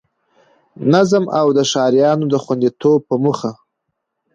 نظم 0.93 1.23
او 1.39 1.47
د 1.57 1.59
ښاريانو 1.71 2.25
د 2.29 2.35
خوندیتوب 2.43 2.99
په 3.09 3.15
موخه 3.23 3.51